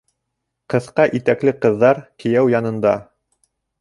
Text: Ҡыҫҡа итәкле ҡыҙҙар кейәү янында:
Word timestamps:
Ҡыҫҡа 0.73 1.05
итәкле 1.19 1.53
ҡыҙҙар 1.65 2.03
кейәү 2.25 2.51
янында: 2.55 2.95